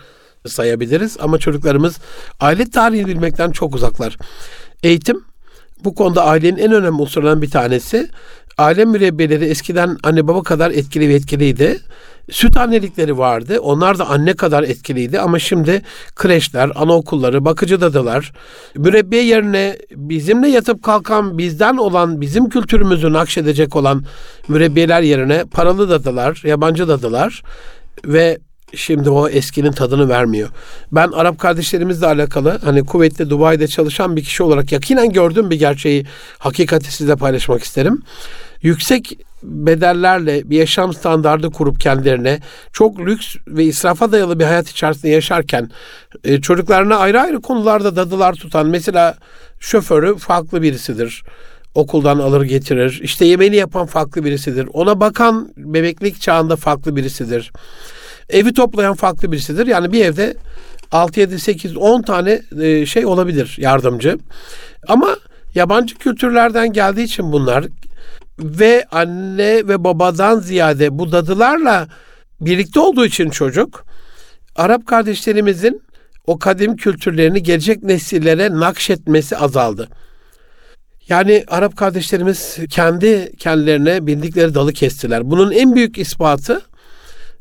[0.47, 1.99] sayabiliriz ama çocuklarımız
[2.41, 4.17] aile tarihini bilmekten çok uzaklar.
[4.83, 5.25] Eğitim
[5.85, 8.09] bu konuda ailenin en önemli unsurlarından bir tanesi.
[8.63, 11.81] Aile mürebbiyeleri eskiden anne baba kadar etkili ve etkiliydi.
[12.31, 13.61] Süt annelikleri vardı.
[13.61, 15.83] Onlar da anne kadar etkiliydi ama şimdi
[16.17, 18.33] kreşler, anaokulları, bakıcı dadılar,
[18.77, 24.05] mürebbiye yerine bizimle yatıp kalkan, bizden olan, bizim kültürümüzü nakşedecek olan
[24.49, 27.43] mürebbiyeler yerine paralı dadılar, yabancı dadılar
[28.05, 28.39] ve
[28.75, 30.49] şimdi o eskinin tadını vermiyor.
[30.93, 36.07] Ben Arap kardeşlerimizle alakalı hani kuvvetli Dubai'de çalışan bir kişi olarak yakinen gördüğüm bir gerçeği
[36.39, 38.03] hakikati size paylaşmak isterim.
[38.63, 42.41] Yüksek bedellerle bir yaşam standardı kurup kendilerine
[42.73, 45.71] çok lüks ve israfa dayalı bir hayat içerisinde yaşarken
[46.25, 49.15] e, çocuklarına ayrı ayrı konularda dadılar tutan mesela
[49.61, 51.25] şoförü farklı birisidir
[51.75, 53.01] okuldan alır getirir.
[53.03, 54.69] İşte yemeğini yapan farklı birisidir.
[54.73, 57.53] Ona bakan bebeklik çağında farklı birisidir.
[58.29, 59.67] Evi toplayan farklı birisidir.
[59.67, 60.37] Yani bir evde
[60.93, 64.19] 6, 7, 8, 10 tane e, şey olabilir yardımcı.
[64.89, 65.17] Ama
[65.55, 67.65] yabancı kültürlerden geldiği için bunlar
[68.45, 71.89] ve anne ve babadan ziyade bu dadılarla
[72.41, 73.85] birlikte olduğu için çocuk
[74.57, 75.83] Arap kardeşlerimizin
[76.27, 79.89] o kadim kültürlerini gelecek nesillere nakşetmesi azaldı.
[81.09, 85.31] Yani Arap kardeşlerimiz kendi kendilerine bildikleri dalı kestiler.
[85.31, 86.63] Bunun en büyük ispatı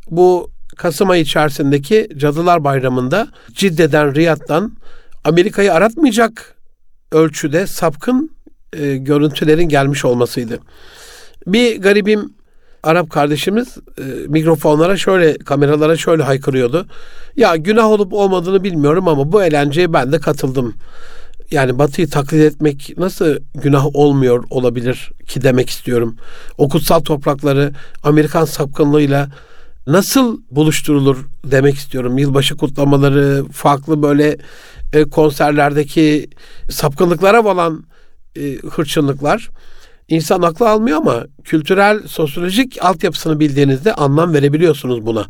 [0.09, 4.77] bu Kasım ayı içerisindeki Cadılar Bayramı'nda Cidde'den, Riyad'dan
[5.23, 6.55] Amerika'yı aratmayacak
[7.11, 8.31] ölçüde sapkın
[8.73, 10.59] e, görüntülerin gelmiş olmasıydı.
[11.47, 12.33] Bir garibim
[12.83, 16.85] Arap kardeşimiz e, mikrofonlara şöyle, kameralara şöyle haykırıyordu.
[17.35, 20.73] Ya günah olup olmadığını bilmiyorum ama bu eğlenceye ben de katıldım.
[21.51, 26.17] Yani Batı'yı taklit etmek nasıl günah olmuyor olabilir ki demek istiyorum.
[26.57, 27.71] O kutsal toprakları
[28.03, 29.29] Amerikan sapkınlığıyla
[29.87, 32.17] nasıl buluşturulur demek istiyorum.
[32.17, 34.37] Yılbaşı kutlamaları, farklı böyle
[34.93, 36.29] e, konserlerdeki
[36.69, 37.83] sapkınlıklara olan
[38.35, 39.49] e, hırçınlıklar
[40.07, 45.25] insan aklı almıyor ama kültürel, sosyolojik altyapısını bildiğinizde anlam verebiliyorsunuz buna.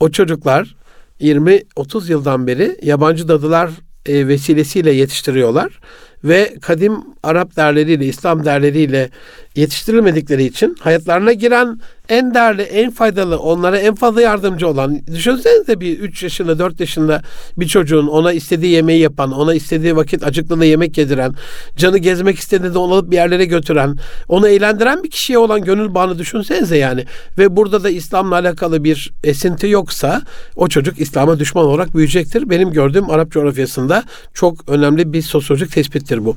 [0.00, 0.76] O çocuklar
[1.20, 3.70] 20-30 yıldan beri yabancı dadılar
[4.06, 5.80] e, vesilesiyle yetiştiriyorlar
[6.24, 9.10] ve kadim Arap derleriyle, İslam derleriyle
[9.56, 15.98] yetiştirilmedikleri için hayatlarına giren en değerli, en faydalı, onlara en fazla yardımcı olan, düşünsenize bir
[15.98, 17.22] 3 yaşında, 4 yaşında
[17.56, 21.34] bir çocuğun ona istediği yemeği yapan, ona istediği vakit acıklığında yemek yediren,
[21.76, 23.96] canı gezmek istediğinde onu alıp bir yerlere götüren,
[24.28, 27.04] onu eğlendiren bir kişiye olan gönül bağını düşünsenize yani.
[27.38, 30.22] Ve burada da İslam'la alakalı bir esinti yoksa
[30.56, 32.50] o çocuk İslam'a düşman olarak büyüyecektir.
[32.50, 36.36] Benim gördüğüm Arap coğrafyasında çok önemli bir sosyolojik tespittir bu.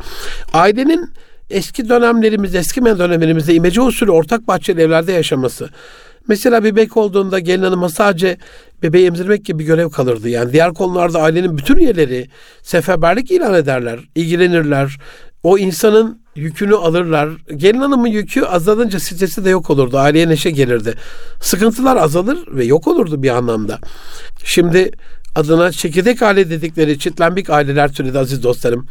[0.53, 1.09] Ailenin
[1.49, 5.69] eski dönemlerimizde, eski dönemlerimizde imece usulü ortak bahçeli evlerde yaşaması.
[6.27, 8.37] Mesela bebek olduğunda gelin hanıma sadece
[8.83, 10.29] bebeği emzirmek gibi görev kalırdı.
[10.29, 12.27] Yani diğer konularda ailenin bütün üyeleri
[12.61, 14.97] seferberlik ilan ederler, ilgilenirler.
[15.43, 17.29] O insanın yükünü alırlar.
[17.55, 19.97] Gelin hanımın yükü azalınca stresi de yok olurdu.
[19.97, 20.93] Aileye neşe gelirdi.
[21.41, 23.79] Sıkıntılar azalır ve yok olurdu bir anlamda.
[24.43, 24.91] Şimdi
[25.39, 28.87] adına çekirdek aile dedikleri çitlembik aileler türedi aziz dostlarım.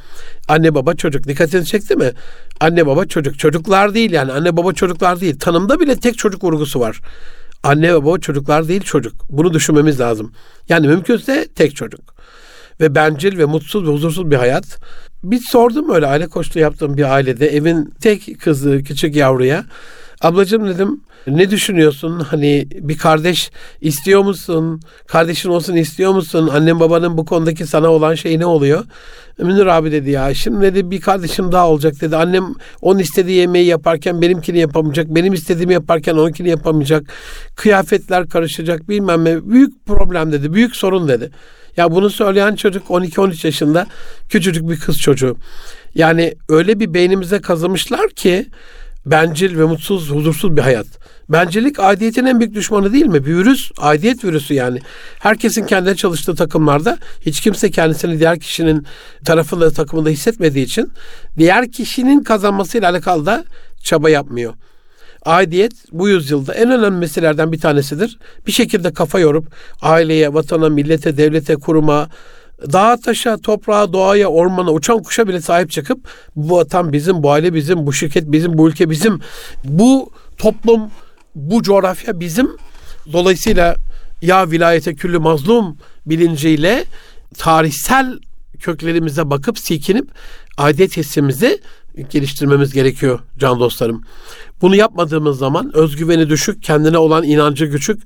[0.48, 2.12] Anne baba çocuk dikkatini çekti mi?
[2.60, 3.38] Anne baba çocuk.
[3.38, 5.38] Çocuklar değil yani anne baba çocuklar değil.
[5.38, 7.00] Tanımda bile tek çocuk vurgusu var.
[7.62, 9.14] Anne baba çocuklar değil çocuk.
[9.30, 10.32] Bunu düşünmemiz lazım.
[10.68, 12.14] Yani mümkünse tek çocuk.
[12.80, 14.78] Ve bencil ve mutsuz ve huzursuz bir hayat.
[15.24, 19.64] Bir sordum öyle aile koçluğu yaptığım bir ailede evin tek kızı küçük yavruya.
[20.20, 21.00] Ablacığım dedim
[21.36, 22.20] ne düşünüyorsun?
[22.20, 24.80] Hani bir kardeş istiyor musun?
[25.06, 26.50] Kardeşin olsun istiyor musun?
[26.52, 28.84] Annem babanın bu konudaki sana olan şey ne oluyor?
[29.38, 32.16] Münir abi dedi ya şimdi dedi bir kardeşim daha olacak dedi.
[32.16, 35.06] Annem onun istediği yemeği yaparken benimkini yapamayacak.
[35.08, 37.02] Benim istediğimi yaparken onunkini yapamayacak.
[37.56, 39.50] Kıyafetler karışacak bilmem ne.
[39.50, 40.52] Büyük problem dedi.
[40.52, 41.30] Büyük sorun dedi.
[41.76, 43.86] Ya bunu söyleyen çocuk 12-13 yaşında
[44.28, 45.36] küçücük bir kız çocuğu.
[45.94, 48.46] Yani öyle bir beynimize kazımışlar ki
[49.10, 50.86] bencil ve mutsuz, huzursuz bir hayat.
[51.28, 53.26] Bencillik aidiyetin en büyük düşmanı değil mi?
[53.26, 54.78] Bir virüs, aidiyet virüsü yani.
[55.18, 58.86] Herkesin kendine çalıştığı takımlarda hiç kimse kendisini diğer kişinin
[59.24, 60.92] tarafında takımında hissetmediği için
[61.38, 63.44] diğer kişinin kazanmasıyla alakalı da
[63.82, 64.54] çaba yapmıyor.
[65.24, 68.18] Aidiyet bu yüzyılda en önemli meselelerden bir tanesidir.
[68.46, 69.46] Bir şekilde kafa yorup
[69.82, 72.08] aileye, vatana, millete, devlete, kuruma,
[72.62, 77.54] dağa taşa, toprağa, doğaya, ormana, uçan kuşa bile sahip çıkıp bu vatan bizim, bu aile
[77.54, 79.20] bizim, bu şirket bizim, bu ülke bizim,
[79.64, 80.90] bu toplum,
[81.34, 82.50] bu coğrafya bizim.
[83.12, 83.76] Dolayısıyla
[84.22, 86.84] ya vilayete küllü mazlum bilinciyle
[87.38, 88.18] tarihsel
[88.60, 90.10] köklerimize bakıp silkinip
[90.58, 91.60] aidiyet hissimizi
[92.10, 94.02] geliştirmemiz gerekiyor can dostlarım.
[94.62, 98.02] Bunu yapmadığımız zaman özgüveni düşük, kendine olan inancı küçük,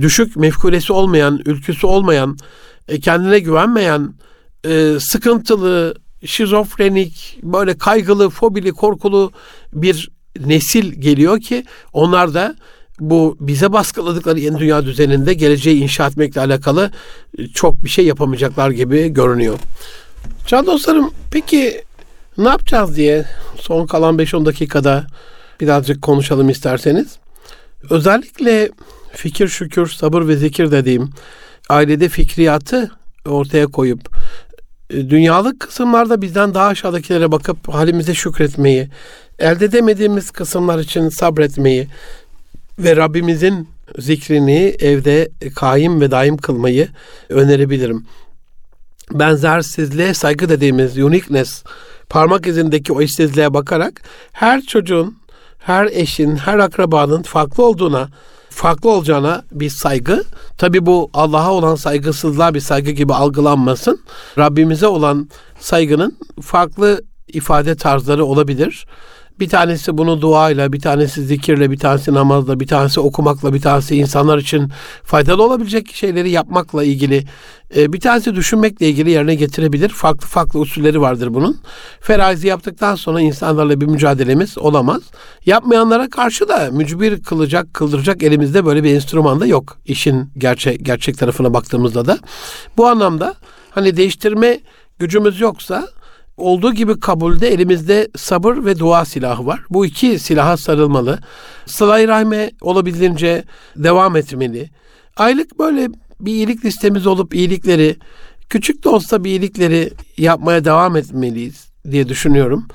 [0.00, 2.36] düşük, mefkulesi olmayan, ülküsü olmayan,
[2.88, 4.14] e, kendine güvenmeyen,
[4.64, 5.94] e, sıkıntılı,
[6.24, 9.32] şizofrenik, böyle kaygılı, fobili, korkulu
[9.72, 12.56] bir nesil geliyor ki onlar da
[13.00, 16.90] bu bize baskıladıkları yeni dünya düzeninde geleceği inşa etmekle alakalı
[17.54, 19.58] çok bir şey yapamayacaklar gibi görünüyor.
[20.46, 21.82] Can dostlarım peki
[22.38, 23.26] ne yapacağız diye
[23.60, 25.06] son kalan 5-10 dakikada
[25.60, 27.18] birazcık konuşalım isterseniz.
[27.90, 28.70] Özellikle
[29.12, 31.10] fikir, şükür, sabır ve zikir dediğim
[31.68, 32.90] ailede fikriyatı
[33.26, 34.16] ortaya koyup
[34.90, 38.88] e, dünyalık kısımlarda bizden daha aşağıdakilere bakıp halimize şükretmeyi,
[39.38, 41.88] elde edemediğimiz kısımlar için sabretmeyi
[42.78, 46.88] ve Rabbimizin zikrini evde kaim ve daim kılmayı
[47.28, 48.06] önerebilirim.
[49.10, 51.64] Benzersizliğe saygı dediğimiz uniqueness,
[52.08, 55.18] parmak izindeki o eşsizliğe bakarak her çocuğun,
[55.58, 58.08] her eşin, her akrabanın farklı olduğuna
[58.54, 60.24] farklı olacağına bir saygı.
[60.58, 64.00] Tabi bu Allah'a olan saygısızlığa bir saygı gibi algılanmasın.
[64.38, 65.28] Rabbimize olan
[65.60, 68.86] saygının farklı ifade tarzları olabilir.
[69.40, 73.96] Bir tanesi bunu duayla, bir tanesi zikirle, bir tanesi namazla, bir tanesi okumakla, bir tanesi
[73.96, 74.70] insanlar için
[75.02, 77.24] faydalı olabilecek şeyleri yapmakla ilgili,
[77.76, 79.88] e, bir tanesi düşünmekle ilgili yerine getirebilir.
[79.88, 81.60] Farklı farklı usulleri vardır bunun.
[82.00, 85.02] Ferazi yaptıktan sonra insanlarla bir mücadelemiz olamaz.
[85.46, 89.78] Yapmayanlara karşı da mücbir kılacak, kıldıracak elimizde böyle bir enstrüman da yok.
[89.84, 92.18] İşin gerçek, gerçek tarafına baktığımızda da.
[92.76, 93.34] Bu anlamda
[93.70, 94.60] hani değiştirme
[94.98, 95.88] gücümüz yoksa
[96.36, 99.60] olduğu gibi kabulde elimizde sabır ve dua silahı var.
[99.70, 101.18] Bu iki silaha sarılmalı.
[101.66, 103.44] Sıla-i rahme olabildiğince
[103.76, 104.70] devam etmeli.
[105.16, 105.88] Aylık böyle
[106.20, 107.96] bir iyilik listemiz olup iyilikleri,
[108.48, 112.68] küçük de olsa bir iyilikleri yapmaya devam etmeliyiz diye düşünüyorum.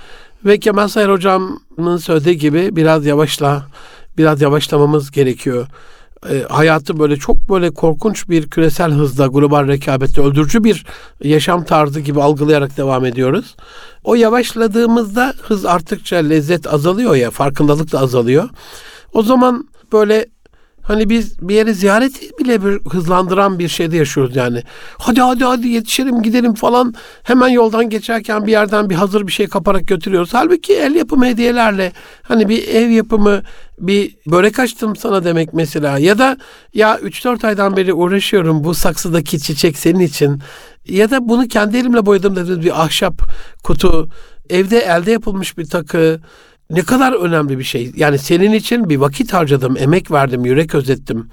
[0.46, 3.68] Ve Kemal Sayar Hocam'ın söylediği gibi biraz yavaşla,
[4.18, 5.68] biraz yavaşlamamız gerekiyor
[6.30, 10.86] e, hayatı böyle çok böyle korkunç bir küresel hızda global rekabette öldürücü bir
[11.24, 13.56] yaşam tarzı gibi algılayarak devam ediyoruz.
[14.04, 18.50] O yavaşladığımızda hız arttıkça lezzet azalıyor ya farkındalık da azalıyor.
[19.14, 20.26] O zaman böyle
[20.90, 24.64] Hani biz bir yere ziyaret bile bir hızlandıran bir şeyde yaşıyoruz yani.
[24.98, 26.94] Hadi hadi hadi yetişelim gidelim falan.
[27.24, 30.34] Hemen yoldan geçerken bir yerden bir hazır bir şey kaparak götürüyoruz.
[30.34, 33.42] Halbuki el yapımı hediyelerle hani bir ev yapımı
[33.80, 36.00] bir börek açtım sana demek mesela.
[36.00, 36.38] Ya da
[36.74, 40.42] ya 3-4 aydan beri uğraşıyorum bu saksıdaki çiçek senin için.
[40.86, 43.22] Ya da bunu kendi elimle boyadım dediğimiz bir ahşap
[43.64, 44.10] kutu.
[44.50, 46.20] Evde elde yapılmış bir takı
[46.70, 47.92] ne kadar önemli bir şey.
[47.96, 51.30] Yani senin için bir vakit harcadım, emek verdim, yürek özettim.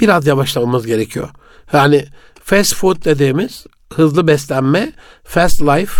[0.00, 1.28] Biraz yavaşlamamız gerekiyor.
[1.72, 2.04] Yani
[2.44, 4.92] fast food dediğimiz hızlı beslenme,
[5.24, 5.92] fast life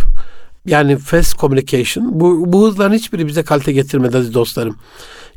[0.67, 4.77] yani fast communication bu, bu hızların hiçbiri bize kalite getirmedi aziz dostlarım.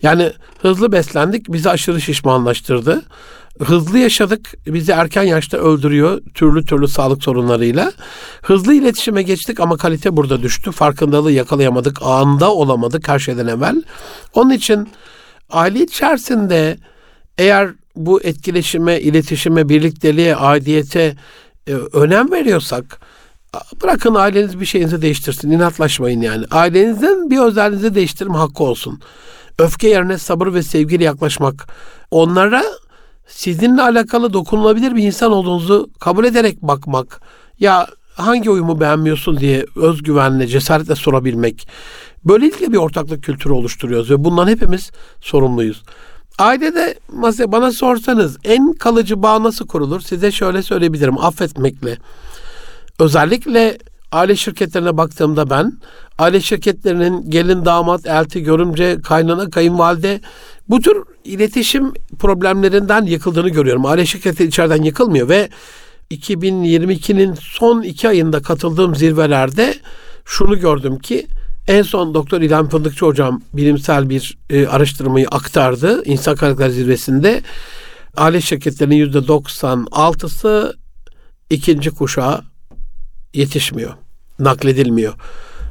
[0.02, 3.06] Yani hızlı beslendik bizi aşırı şişmanlaştırdı
[3.64, 4.54] hızlı yaşadık.
[4.68, 7.92] Bizi erken yaşta öldürüyor türlü türlü sağlık sorunlarıyla.
[8.42, 10.72] Hızlı iletişime geçtik ama kalite burada düştü.
[10.72, 12.02] Farkındalığı yakalayamadık.
[12.02, 13.84] Anda olamadık her şeyden evvel.
[14.34, 14.90] Onun için
[15.50, 16.78] aile içerisinde
[17.38, 21.16] eğer bu etkileşime, iletişime, birlikteliğe, aidiyete
[21.68, 23.00] e, önem veriyorsak
[23.84, 25.52] bırakın aileniz bir şeyinizi değiştirsin.
[25.52, 26.46] inatlaşmayın yani.
[26.52, 29.02] Ailenizin bir özelliğinizi değiştirme hakkı olsun.
[29.60, 31.68] Öfke yerine sabır ve sevgiyle yaklaşmak.
[32.12, 32.64] Onlara
[33.28, 37.22] sizinle alakalı dokunulabilir bir insan olduğunuzu kabul ederek bakmak.
[37.60, 41.68] Ya hangi oyumu beğenmiyorsun diye özgüvenle, cesaretle sorabilmek.
[42.26, 45.84] Böylelikle bir ortaklık kültürü oluşturuyoruz ve bundan hepimiz sorumluyuz.
[46.40, 50.02] Ailede mesela bana sorsanız en kalıcı bağ nasıl kurulur?
[50.02, 51.98] Size şöyle söyleyebilirim affetmekle.
[53.00, 53.78] Özellikle
[54.12, 55.74] aile şirketlerine baktığımda ben
[56.18, 60.22] aile şirketlerinin gelin damat elti görümce kaynana kayınvalide
[60.70, 63.86] bu tür iletişim problemlerinden yıkıldığını görüyorum.
[63.86, 65.50] Aile şirketi içeriden yıkılmıyor ve
[66.12, 69.76] 2022'nin son iki ayında katıldığım zirvelerde
[70.26, 71.28] şunu gördüm ki
[71.68, 77.42] en son Doktor İlhan Fındıkçı hocam bilimsel bir e, araştırmayı aktardı insan kaynakları zirvesinde.
[78.18, 80.76] Aile şirketlerinin yüzde 96'sı
[81.50, 82.42] ikinci kuşağa
[83.34, 83.94] yetişmiyor,
[84.40, 85.14] nakledilmiyor.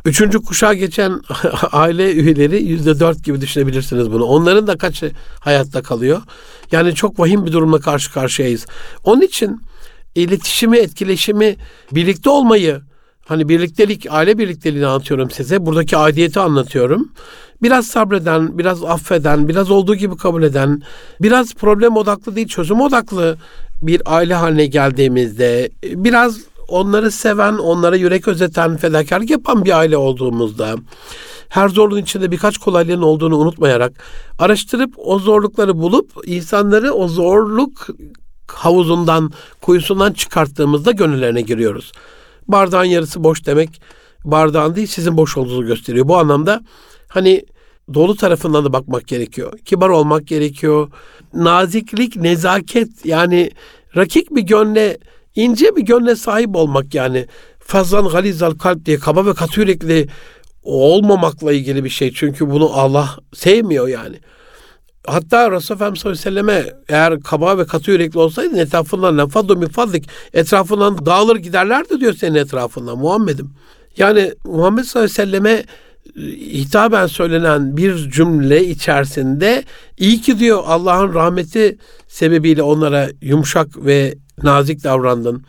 [0.04, 1.20] Üçüncü kuşağa geçen
[1.72, 4.24] aile üyeleri yüzde dört gibi düşünebilirsiniz bunu.
[4.24, 6.22] Onların da kaçı hayatta kalıyor?
[6.72, 8.66] Yani çok vahim bir durumla karşı karşıyayız.
[9.04, 9.60] Onun için
[10.14, 11.56] iletişimi, etkileşimi,
[11.92, 12.80] birlikte olmayı,
[13.24, 15.66] hani birliktelik, aile birlikteliğini anlatıyorum size.
[15.66, 17.12] Buradaki aidiyeti anlatıyorum.
[17.62, 20.82] Biraz sabreden, biraz affeden, biraz olduğu gibi kabul eden,
[21.20, 23.36] biraz problem odaklı değil, çözüm odaklı
[23.82, 30.76] bir aile haline geldiğimizde, biraz onları seven, onlara yürek özeten, fedakarlık yapan bir aile olduğumuzda,
[31.48, 33.92] her zorluğun içinde birkaç kolaylığın olduğunu unutmayarak
[34.38, 37.86] araştırıp o zorlukları bulup insanları o zorluk
[38.46, 41.92] havuzundan, kuyusundan çıkarttığımızda gönüllerine giriyoruz.
[42.48, 43.80] Bardağın yarısı boş demek
[44.24, 46.08] bardağın değil sizin boş olduğunu gösteriyor.
[46.08, 46.60] Bu anlamda
[47.08, 47.44] hani
[47.94, 49.58] dolu tarafından da bakmak gerekiyor.
[49.58, 50.90] Kibar olmak gerekiyor.
[51.34, 53.50] Naziklik, nezaket yani
[53.96, 54.98] rakik bir gönle,
[55.34, 57.26] ince bir gönle sahip olmak yani.
[57.58, 60.08] Fazlan galizal kalp diye kaba ve katı yürekli
[60.62, 62.12] olmamakla ilgili bir şey.
[62.12, 64.16] Çünkü bunu Allah sevmiyor yani.
[65.06, 69.70] Hatta Resulullah sallallahu aleyhi ve selleme eğer kaba ve katı yürekli olsaydın etrafından lafadu min
[70.32, 73.50] etrafından dağılır giderlerdi diyor senin etrafından Muhammed'im.
[73.96, 75.64] Yani Muhammed sallallahu aleyhi ve selleme
[76.16, 79.64] hitaben söylenen bir cümle içerisinde
[79.98, 85.44] iyi ki diyor Allah'ın rahmeti sebebiyle onlara yumuşak ve nazik davrandın.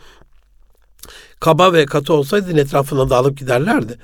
[1.40, 3.98] Kaba ve katı olsaydın etrafından dağılıp giderlerdi.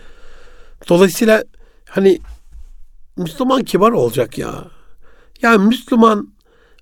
[0.89, 1.43] Dolayısıyla
[1.89, 2.19] hani
[3.17, 4.54] Müslüman kibar olacak ya.
[5.41, 6.34] Yani Müslüman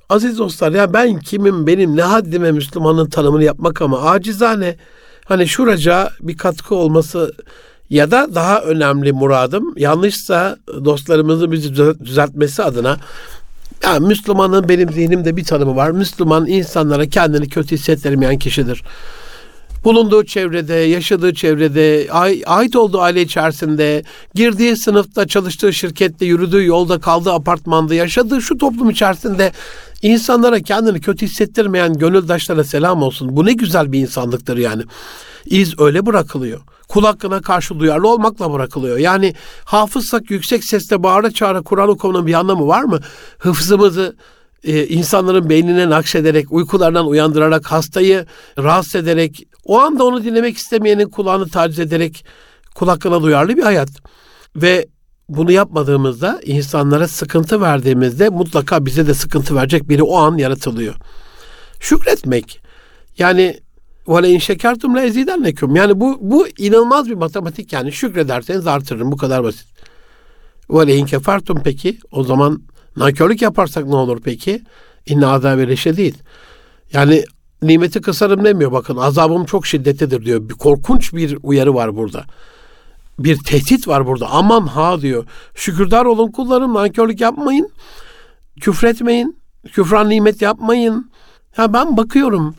[0.09, 4.77] aziz dostlar ya ben kimim benim ne haddime Müslümanın tanımını yapmak ama acizane
[5.25, 7.33] hani şuraca bir katkı olması
[7.89, 11.75] ya da daha önemli muradım yanlışsa dostlarımızı bizi
[12.05, 12.97] düzeltmesi adına
[13.83, 15.91] ya Müslümanın benim zihnimde bir tanımı var.
[15.91, 18.83] Müslüman insanlara kendini kötü hissettirmeyen kişidir
[19.83, 22.07] bulunduğu çevrede, yaşadığı çevrede,
[22.45, 24.03] ait olduğu aile içerisinde,
[24.35, 29.51] girdiği sınıfta, çalıştığı şirkette, yürüdüğü yolda, kaldığı apartmanda, yaşadığı şu toplum içerisinde
[30.01, 33.35] insanlara kendini kötü hissettirmeyen gönüldaşlara selam olsun.
[33.35, 34.83] Bu ne güzel bir insanlıktır yani.
[35.45, 36.61] İz öyle bırakılıyor.
[36.87, 38.97] Kul hakkına karşı duyarlı olmakla bırakılıyor.
[38.97, 39.33] Yani
[39.65, 42.99] hafızsak yüksek sesle bağıra çağıra Kur'an okumanın bir anlamı var mı?
[43.37, 44.15] Hıfzımızı
[44.63, 48.25] e, insanların beynine nakşederek, uykulardan uyandırarak, hastayı
[48.57, 52.25] rahatsız ederek, o anda onu dinlemek istemeyenin kulağını taciz ederek
[52.75, 53.89] kul hakkına duyarlı bir hayat.
[54.55, 54.87] Ve
[55.29, 60.95] bunu yapmadığımızda, insanlara sıkıntı verdiğimizde mutlaka bize de sıkıntı verecek biri o an yaratılıyor.
[61.79, 62.61] Şükretmek.
[63.17, 63.59] Yani
[64.07, 65.75] vale in şekertum la ezidennekum.
[65.75, 69.67] Yani bu bu inanılmaz bir matematik yani şükrederseniz artırırım bu kadar basit.
[70.69, 72.61] Vale in kefertum peki o zaman
[72.97, 74.61] Nankörlük yaparsak ne olur peki?
[75.05, 76.17] İnne azabe değil.
[76.93, 77.23] Yani
[77.61, 80.49] nimeti kısarım demiyor bakın azabım çok şiddetlidir diyor.
[80.49, 82.25] Bir korkunç bir uyarı var burada.
[83.19, 84.29] Bir tehdit var burada.
[84.29, 85.25] Aman ha diyor.
[85.55, 87.71] Şükürdar olun kullarım nankörlük yapmayın.
[88.61, 89.39] Küfretmeyin.
[89.71, 91.11] Küfran nimet yapmayın.
[91.57, 92.55] Ya ben bakıyorum.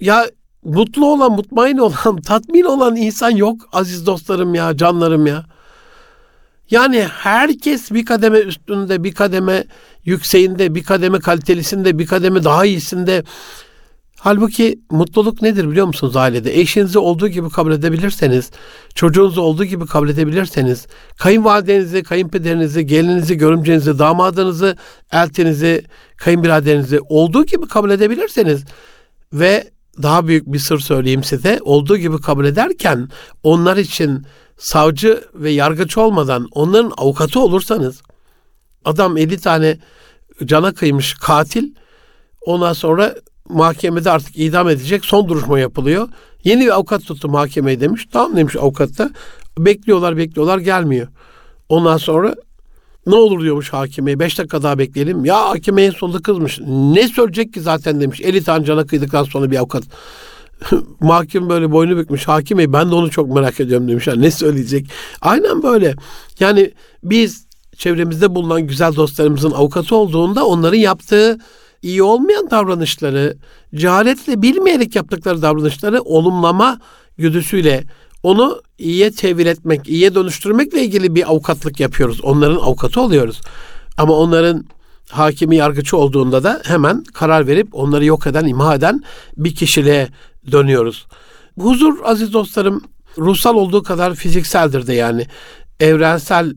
[0.00, 0.26] Ya
[0.64, 5.44] mutlu olan, mutmain olan, tatmin olan insan yok aziz dostlarım ya, canlarım ya.
[6.70, 9.64] Yani herkes bir kademe üstünde, bir kademe
[10.04, 13.24] yükseğinde, bir kademe kalitelisinde, bir kademe daha iyisinde.
[14.24, 16.60] Halbuki mutluluk nedir biliyor musunuz ailede?
[16.60, 18.50] Eşinizi olduğu gibi kabul edebilirseniz,
[18.94, 20.86] çocuğunuzu olduğu gibi kabul edebilirseniz,
[21.18, 24.76] kayınvalidenizi, kayınpederinizi, gelinizi, görümcenizi, damadınızı,
[25.12, 25.84] eltinizi,
[26.16, 28.64] kayınbiraderinizi olduğu gibi kabul edebilirseniz
[29.32, 29.70] ve
[30.02, 33.08] daha büyük bir sır söyleyeyim size, olduğu gibi kabul ederken
[33.42, 38.02] onlar için savcı ve yargıç olmadan onların avukatı olursanız
[38.84, 39.78] adam 50 tane
[40.44, 41.74] cana kıymış katil
[42.46, 43.14] ondan sonra
[43.48, 46.08] mahkemede artık idam edecek son duruşma yapılıyor.
[46.44, 48.08] Yeni bir avukat tuttu mahkemeye demiş.
[48.12, 49.10] Tamam demiş avukat da.
[49.58, 51.08] Bekliyorlar bekliyorlar gelmiyor.
[51.68, 52.34] Ondan sonra
[53.06, 54.18] ne olur diyormuş hakimeye.
[54.18, 55.24] Beş dakika daha bekleyelim.
[55.24, 56.60] Ya hakime en sonunda kızmış.
[56.66, 58.20] Ne söyleyecek ki zaten demiş.
[58.20, 59.84] 50 tane cana kıydıktan sonra bir avukat.
[61.00, 64.06] mahkum böyle boynu bükmüş hakim ben de onu çok merak ediyorum demiş.
[64.06, 64.86] Yani ne söyleyecek?
[65.20, 65.94] Aynen böyle.
[66.40, 66.72] Yani
[67.04, 71.38] biz çevremizde bulunan güzel dostlarımızın avukatı olduğunda onların yaptığı
[71.84, 73.36] iyi olmayan davranışları,
[73.74, 76.78] cehaletle bilmeyerek yaptıkları davranışları olumlama
[77.18, 77.84] güdüsüyle
[78.22, 82.20] onu iyiye tevil etmek, iyiye dönüştürmekle ilgili bir avukatlık yapıyoruz.
[82.24, 83.40] Onların avukatı oluyoruz.
[83.96, 84.64] Ama onların
[85.10, 89.02] hakimi yargıcı olduğunda da hemen karar verip onları yok eden, imha eden
[89.36, 90.08] bir kişiliğe
[90.52, 91.06] dönüyoruz.
[91.58, 92.82] Huzur aziz dostlarım
[93.18, 95.26] ruhsal olduğu kadar fizikseldir de yani.
[95.80, 96.54] Evrensel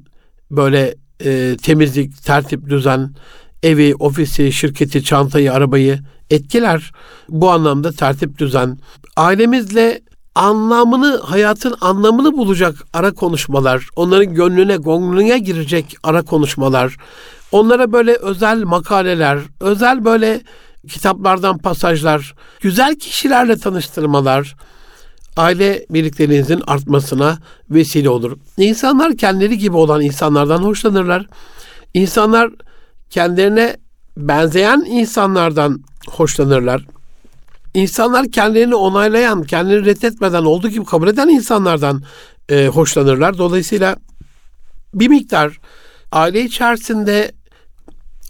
[0.52, 3.16] böyle e, temizlik, tertip, düzen,
[3.64, 6.00] evi, ofisi, şirketi, çantayı, arabayı
[6.30, 6.92] etkiler.
[7.30, 8.78] Bu anlamda tertip, düzen.
[9.16, 10.02] Ailemizle
[10.36, 16.98] anlamını, hayatın anlamını bulacak ara konuşmalar, onların gönlüne, gönlüne girecek ara konuşmalar,
[17.52, 20.42] onlara böyle özel makaleler, özel böyle
[20.90, 24.56] kitaplardan pasajlar, güzel kişilerle tanıştırmalar,
[25.38, 27.38] aile birlikteliğinizin artmasına
[27.70, 28.38] vesile olur.
[28.58, 31.26] İnsanlar kendileri gibi olan insanlardan hoşlanırlar.
[31.94, 32.50] İnsanlar
[33.10, 33.78] kendilerine
[34.18, 36.86] benzeyen insanlardan hoşlanırlar.
[37.74, 42.04] İnsanlar kendilerini onaylayan, kendini reddetmeden olduğu gibi kabul eden insanlardan
[42.50, 43.38] e, hoşlanırlar.
[43.38, 43.96] Dolayısıyla
[44.94, 45.60] bir miktar
[46.12, 47.32] aile içerisinde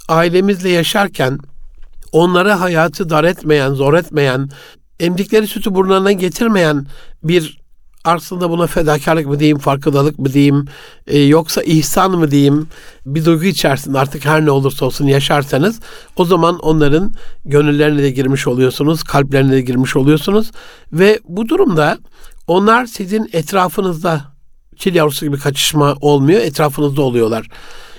[0.07, 1.39] ailemizle yaşarken
[2.11, 4.49] onlara hayatı dar etmeyen, zor etmeyen,
[4.99, 6.88] emdikleri sütü burnlarına getirmeyen
[7.23, 7.66] bir
[8.08, 10.66] aslında buna fedakarlık mı diyeyim, farkındalık mı diyeyim,
[11.08, 12.68] e, yoksa ihsan mı diyeyim,
[13.05, 15.80] bir duygu içerisinde artık her ne olursa olsun yaşarsanız
[16.16, 17.14] o zaman onların
[17.45, 20.51] gönüllerine de girmiş oluyorsunuz, kalplerine de girmiş oluyorsunuz
[20.93, 21.97] ve bu durumda
[22.47, 24.22] onlar sizin etrafınızda
[24.76, 27.47] çil yavrusu gibi kaçışma olmuyor, etrafınızda oluyorlar.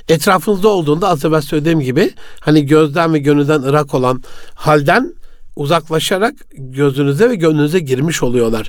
[0.08, 4.22] Etrafınızda olduğunda az evvel söylediğim gibi hani gözden ve gönülden ırak olan
[4.54, 5.14] halden
[5.56, 8.68] uzaklaşarak gözünüze ve gönlünüze girmiş oluyorlar.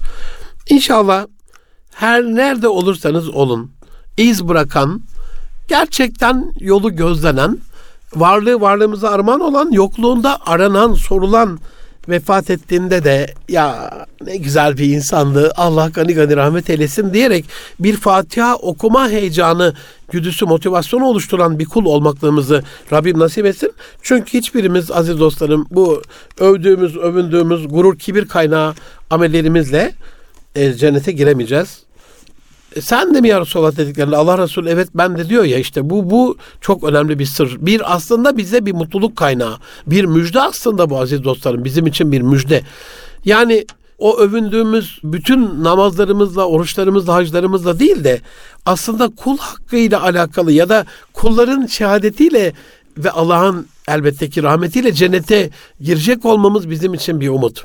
[0.69, 1.25] İnşallah
[1.91, 3.71] her nerede olursanız olun
[4.17, 5.01] iz bırakan,
[5.67, 7.57] gerçekten yolu gözlenen,
[8.15, 11.59] varlığı varlığımıza armağan olan, yokluğunda aranan, sorulan
[12.09, 13.91] vefat ettiğinde de ya
[14.25, 17.45] ne güzel bir insandı Allah gani gani rahmet eylesin diyerek
[17.79, 19.73] bir Fatiha okuma heyecanı
[20.11, 23.71] güdüsü motivasyonu oluşturan bir kul olmaklığımızı Rabbim nasip etsin.
[24.01, 26.01] Çünkü hiçbirimiz aziz dostlarım bu
[26.39, 28.73] övdüğümüz, övündüğümüz gurur, kibir kaynağı
[29.09, 29.93] amellerimizle
[30.59, 31.83] e, cennete giremeyeceğiz.
[32.75, 35.89] E, sen de mi ya Resulallah dediklerinde Allah Resulü evet ben de diyor ya işte
[35.89, 37.57] bu bu çok önemli bir sır.
[37.59, 39.57] Bir aslında bize bir mutluluk kaynağı.
[39.87, 42.61] Bir müjde aslında bu aziz dostlarım bizim için bir müjde.
[43.25, 43.65] Yani
[43.97, 48.21] o övündüğümüz bütün namazlarımızla, oruçlarımızla, haclarımızla değil de
[48.65, 52.53] aslında kul hakkıyla alakalı ya da kulların şehadetiyle
[52.97, 55.49] ve Allah'ın elbette ki rahmetiyle cennete
[55.81, 57.63] girecek olmamız bizim için bir umut.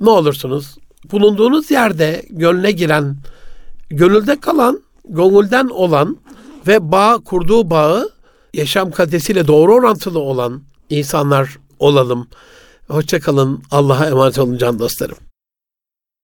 [0.00, 0.76] Ne olursunuz
[1.12, 3.16] bulunduğunuz yerde gönlüne giren,
[3.90, 6.16] gönülde kalan, gönülden olan
[6.66, 8.10] ve bağ kurduğu bağı
[8.54, 12.28] yaşam kalitesiyle doğru orantılı olan insanlar olalım.
[12.88, 13.62] Hoşçakalın.
[13.70, 15.27] Allah'a emanet olun can dostlarım.